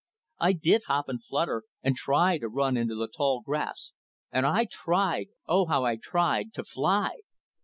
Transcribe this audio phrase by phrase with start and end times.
[0.39, 3.93] I did hop and flutter and try to run into the tall grass,
[4.31, 5.67] and I tried oh!
[5.67, 7.17] how I tried to fly.